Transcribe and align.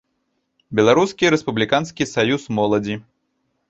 Беларускі 0.79 1.31
рэспубліканскі 1.37 2.11
саюз 2.17 2.51
моладзі. 2.61 2.95